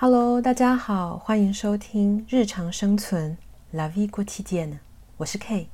[0.00, 3.36] Hello，大家好，欢迎收听日常生存
[3.72, 4.78] La Vie Quotidienne，
[5.16, 5.70] 我是 K。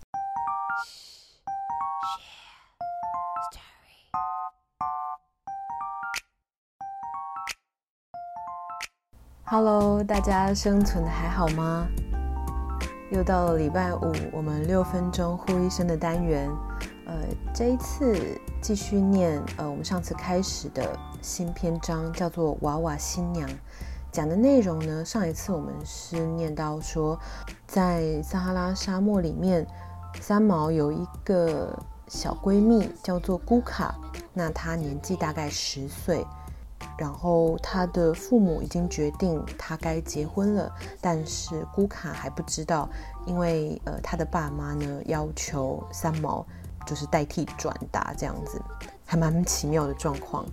[9.44, 11.86] Hello，大家生存的还好吗？
[13.12, 16.50] 又到了礼拜五，我们六分钟呼一声的单元。
[17.04, 17.14] 呃，
[17.54, 23.46] 这一次继续念呃，我们上次开始的新篇章，叫做《娃娃新娘》。
[24.14, 27.18] 讲的内容呢，上一次我们是念到说，
[27.66, 29.66] 在撒哈拉沙漠里面，
[30.20, 33.92] 三毛有一个小闺蜜叫做姑卡，
[34.32, 36.24] 那她年纪大概十岁，
[36.96, 42.88] 然后她的父母已经决定她该结婚了，但是姑卡还不知道，
[43.26, 46.46] 因为呃她的爸妈呢要求三毛
[46.86, 48.62] 就是代替转达这样子，
[49.04, 50.46] 还蛮奇妙的状况。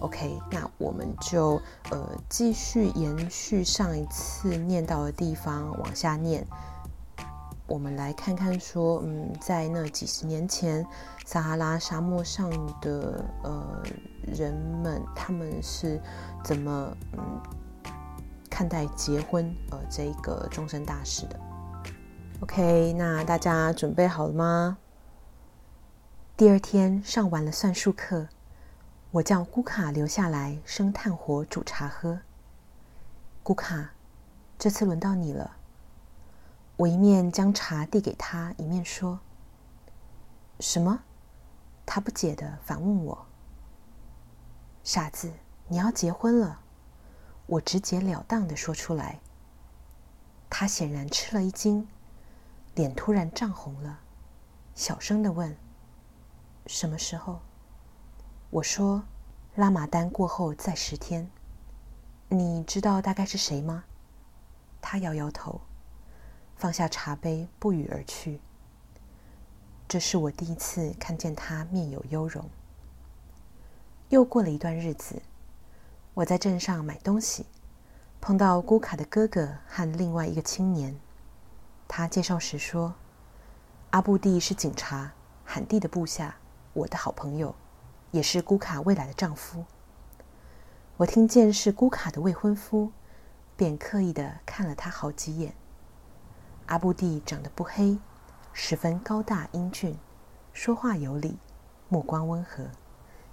[0.00, 6.46] OK，那我们就呃继续延续上一次念到的地方往下念。
[7.66, 10.86] 我们来看看说，嗯，在那几十年前，
[11.26, 12.48] 撒哈拉沙漠上
[12.80, 13.82] 的呃
[14.26, 16.00] 人们，他们是
[16.42, 17.40] 怎么嗯
[18.48, 21.38] 看待结婚呃这一个终身大事的
[22.40, 24.78] ？OK，那大家准备好了吗？
[26.36, 28.28] 第二天上完了算术课。
[29.10, 32.20] 我叫古卡留下来生炭火煮茶喝。
[33.42, 33.92] 古卡，
[34.58, 35.56] 这次轮到你了。
[36.76, 39.20] 我一面将茶递给他，一面说
[40.60, 41.04] ：“什么？”
[41.86, 43.26] 他不解地反问我
[44.84, 45.32] ：“傻子，
[45.68, 46.60] 你要结婚了？”
[47.46, 49.20] 我直截了当地说出来。
[50.50, 51.88] 他显然吃了一惊，
[52.74, 54.00] 脸突然涨红了，
[54.74, 55.56] 小声地问
[56.68, 57.40] ：“什么时候？”
[58.50, 59.02] 我说
[59.56, 61.30] ：“拉玛丹过后再十天，
[62.30, 63.84] 你知道大概是谁吗？”
[64.80, 65.60] 他摇摇头，
[66.56, 68.40] 放下茶杯，不语而去。
[69.86, 72.48] 这是我第一次看见他面有忧容。
[74.08, 75.20] 又过了一段日子，
[76.14, 77.44] 我在镇上买东西，
[78.18, 80.98] 碰到姑卡的哥哥和另外一个青年。
[81.86, 82.94] 他介绍时说
[83.92, 85.12] ：“阿布蒂是警察，
[85.44, 86.36] 罕蒂的部下，
[86.72, 87.54] 我的好朋友。”
[88.10, 89.64] 也是姑卡未来的丈夫。
[90.96, 92.90] 我听见是姑卡的未婚夫，
[93.56, 95.54] 便刻意的看了他好几眼。
[96.66, 97.98] 阿布蒂长得不黑，
[98.52, 99.96] 十分高大英俊，
[100.52, 101.38] 说话有理，
[101.88, 102.68] 目光温和，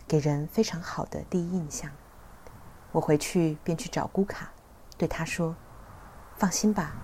[0.08, 1.92] 给人非常好的第一印象。
[2.92, 4.52] 我回去便去找姑卡，
[4.98, 5.56] 对他说
[6.38, 6.96] ：“放心吧，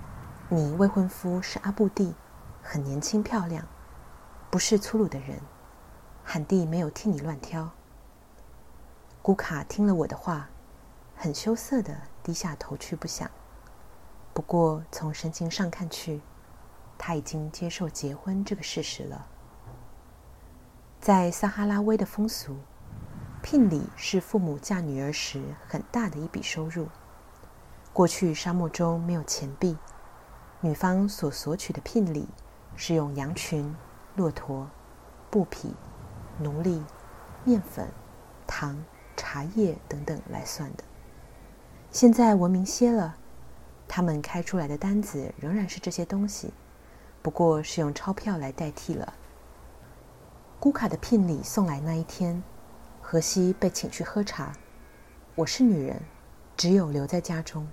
[0.48, 2.14] 你未婚夫是阿布蒂，
[2.62, 3.68] 很年轻漂亮，
[4.50, 5.42] 不是粗鲁的人。”
[6.34, 7.70] 罕蒂没有替你乱挑。
[9.22, 10.48] 古卡听了我的话，
[11.14, 11.94] 很羞涩地
[12.24, 13.30] 低下头去不想。
[14.34, 16.22] 不过从神情上看去，
[16.98, 19.28] 他已经接受结婚这个事实了。
[21.02, 22.56] 在撒哈拉威的风俗，
[23.44, 26.88] 聘礼是父母嫁女儿时很大的一笔收入。
[27.92, 29.78] 过去沙漠中没有钱币，
[30.62, 32.30] 女方所索取的聘礼
[32.78, 33.76] 是用羊群、
[34.16, 34.70] 骆驼、
[35.30, 35.76] 布匹。
[36.42, 36.84] 奴隶、
[37.44, 37.88] 面粉、
[38.46, 38.84] 糖、
[39.16, 40.84] 茶叶等等来算的。
[41.92, 43.16] 现在文明些了，
[43.88, 46.54] 他们开出来的单子仍然是这些东西，
[47.22, 49.14] 不过是用钞票来代替了。
[50.60, 52.42] 姑卡的聘礼送来那一天，
[53.02, 54.54] 荷西被请去喝茶。
[55.36, 56.02] 我是女人，
[56.56, 57.68] 只有留在家中。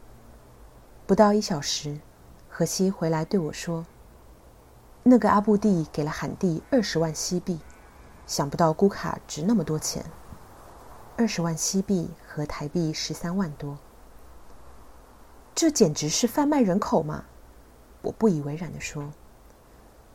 [1.07, 2.01] 不到一小时，
[2.49, 3.87] 荷西回来对我说
[5.05, 7.61] ：“那个阿布蒂给了罕蒂二十万西币。”
[8.29, 10.05] 想不到姑卡值那么多钱，
[11.17, 13.79] 二十万西币和台币十三万多，
[15.55, 17.25] 这简直是贩卖人口嘛！
[18.03, 19.11] 我不以为然地说，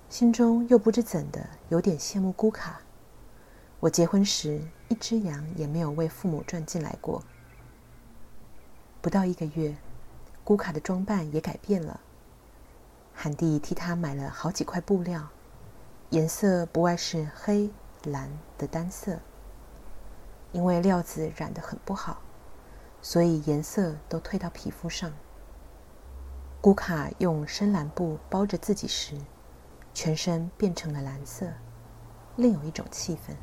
[0.09, 2.81] 心中又不知怎的有点羡慕姑卡。
[3.79, 7.23] 我结婚时一只羊也没有为父母赚进来过。
[9.01, 9.75] 不到一个月，
[10.43, 11.99] 姑卡的装扮也改变了。
[13.11, 15.29] 罕蒂替他买了好几块布料，
[16.11, 17.71] 颜色不外是黑。
[18.03, 19.19] 蓝的单色，
[20.51, 22.21] 因为料子染得很不好，
[23.01, 25.11] 所以颜色都褪到皮肤上。
[26.61, 29.17] 姑卡用深蓝布包着自己时，
[29.93, 31.51] 全身变成了蓝色，
[32.35, 33.35] 另有一种气氛。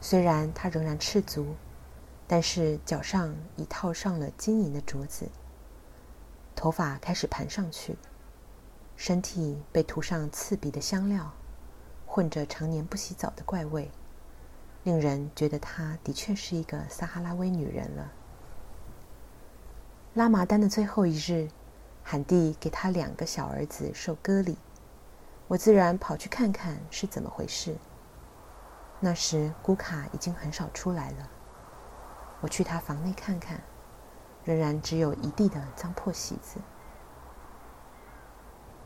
[0.00, 1.54] 虽然他仍然赤足，
[2.26, 5.28] 但是脚上已套上了金银的镯子，
[6.54, 7.96] 头发开始盘上去，
[8.96, 11.32] 身体被涂上刺鼻的香料。
[12.10, 13.90] 混着常年不洗澡的怪味，
[14.82, 18.10] 令人觉得她的确是一个撒哈拉威女人了。
[20.14, 21.48] 拉玛丹的最后一日，
[22.02, 24.56] 罕蒂给他两个小儿子受割礼，
[25.46, 27.76] 我自然跑去看看是怎么回事。
[28.98, 31.30] 那时古卡已经很少出来了，
[32.40, 33.60] 我去他房内看看，
[34.44, 36.58] 仍然只有一地的脏破席子。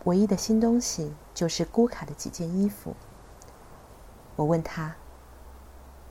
[0.04, 2.94] 唯一的新东西就是古卡的几件衣服。
[4.37, 4.94] 我问他：“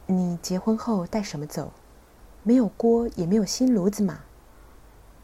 [0.08, 1.72] 你结婚后带什么走？
[2.44, 4.20] 没有锅，也没有新炉子吗？”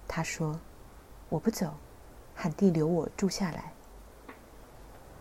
[0.08, 0.60] 他说
[1.30, 1.74] ：“我不走，
[2.36, 3.74] 罕蒂留我住下来。”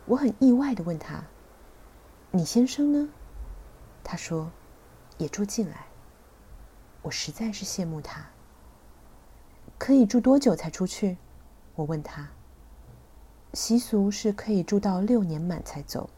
[0.06, 1.24] 我很意外地问他
[2.30, 3.08] ：“你先生呢？”
[4.04, 4.50] 他说
[5.18, 5.86] ：“也住进来。”
[7.02, 8.24] 我实在是羡慕他。
[9.78, 11.18] 可以住多久才出去？
[11.74, 12.28] 我问他。
[13.52, 16.08] 习俗是可以住到六年满才走。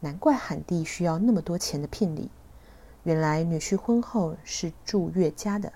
[0.00, 2.30] 难怪罕地需要那么多钱的聘礼，
[3.02, 5.72] 原来女婿婚后是住岳家的。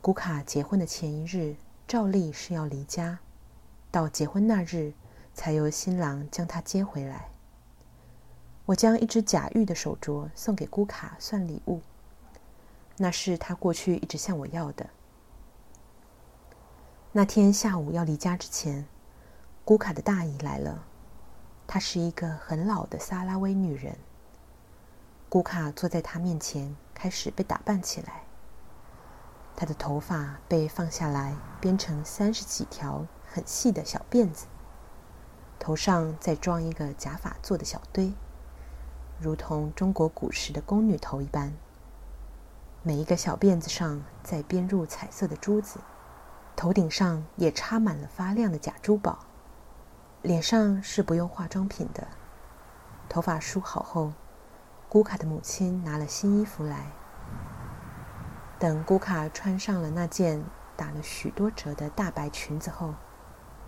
[0.00, 1.56] 古卡结婚的前一日，
[1.86, 3.18] 照例是要离家，
[3.90, 4.92] 到结婚那日，
[5.34, 7.28] 才由新郎将她接回来。
[8.66, 11.80] 我将一只假玉的手镯送给古卡算礼物，
[12.96, 14.88] 那是他过去一直向我要的。
[17.12, 18.86] 那天下午要离家之前，
[19.64, 20.84] 古卡的大姨来了。
[21.72, 23.96] 她是一个很老的萨拉威女人。
[25.28, 28.24] 古卡坐在她面前，开始被打扮起来。
[29.54, 34.46] 她的头发被放下来，编成三十几条很细的小辫子，
[35.60, 38.12] 头上再装一个假发做的小堆，
[39.20, 41.52] 如同中国古时的宫女头一般。
[42.82, 45.78] 每一个小辫子上再编入彩色的珠子，
[46.56, 49.20] 头顶上也插满了发亮的假珠宝。
[50.22, 52.06] 脸上是不用化妆品的，
[53.08, 54.12] 头发梳好后，
[54.86, 56.92] 古卡的母亲拿了新衣服来。
[58.58, 60.44] 等古卡穿上了那件
[60.76, 62.94] 打了许多折的大白裙子后，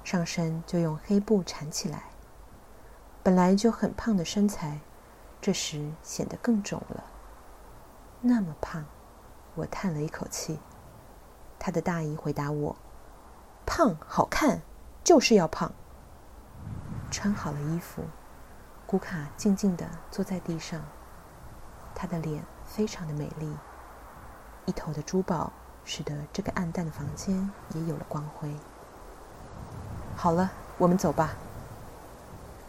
[0.04, 2.10] 上身就用黑布缠起来。
[3.22, 4.80] 本来就很胖的身材，
[5.40, 7.04] 这时显得更肿了。
[8.20, 8.84] 那么胖，
[9.54, 10.60] 我叹了一口气。
[11.58, 12.76] 他的大姨回答我
[13.64, 14.60] ：“胖好看，
[15.02, 15.72] 就是要胖。”
[17.12, 18.02] 穿好了衣服，
[18.86, 20.80] 古卡静静地坐在地上。
[21.94, 23.54] 她的脸非常的美丽，
[24.64, 25.52] 一头的珠宝
[25.84, 28.56] 使得这个暗淡的房间也有了光辉。
[30.16, 31.34] 好了，我们走吧。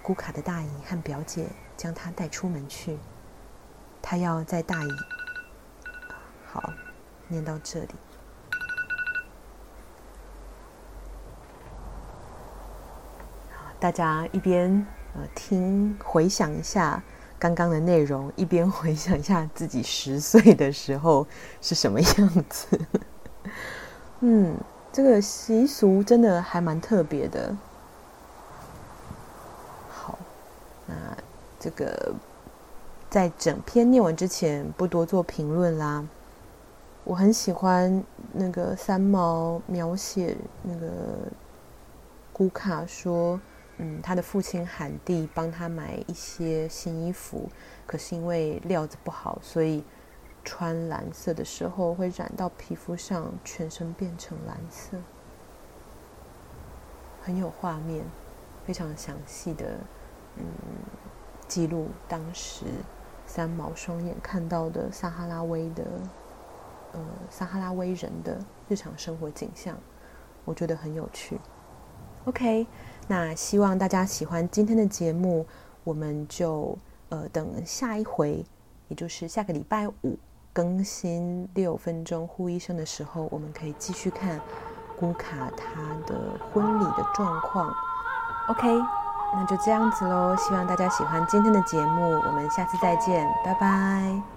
[0.01, 2.99] 古卡的大姨和表姐将她带出门去。
[4.01, 4.89] 她要在大姨……
[6.51, 6.73] 好，
[7.29, 7.95] 念到这里。
[13.83, 17.03] 大家一边呃听回想一下
[17.37, 21.27] 刚刚的内容，一边回想一下自己十岁的时候
[21.61, 22.79] 是什么样子。
[24.21, 24.55] 嗯，
[24.89, 27.53] 这个习俗真的还蛮特别的。
[29.89, 30.17] 好，
[30.85, 30.95] 那
[31.59, 32.15] 这个
[33.09, 36.07] 在整篇念完之前不多做评论啦。
[37.03, 38.01] 我很喜欢
[38.31, 40.87] 那个三毛描写那个
[42.31, 43.37] 古卡说。
[43.77, 47.49] 嗯，他的父亲罕蒂帮他买一些新衣服，
[47.87, 49.83] 可是因为料子不好，所以
[50.45, 54.95] 穿蓝色的时候会染到皮肤上，全身变成蓝色，
[57.23, 58.05] 很有画面，
[58.63, 59.65] 非常详细的
[60.37, 60.45] 嗯
[61.47, 62.65] 记录当时
[63.25, 65.83] 三毛双眼看到的撒哈拉威的
[66.91, 66.99] 呃
[67.31, 68.39] 撒哈拉威人的
[68.69, 69.75] 日常生活景象，
[70.45, 71.39] 我觉得很有趣。
[72.25, 72.67] OK。
[73.07, 75.45] 那希望大家喜欢今天的节目，
[75.83, 76.77] 我们就
[77.09, 78.45] 呃等下一回，
[78.87, 80.17] 也就是下个礼拜五
[80.53, 84.39] 更新六分钟呼医生的时候，我们可以继续看
[84.97, 87.73] 古卡他的婚礼的状况。
[88.49, 88.67] OK，
[89.33, 90.35] 那就这样子喽。
[90.37, 94.32] 希望大家喜欢今天的节目，我们下次再见，拜拜。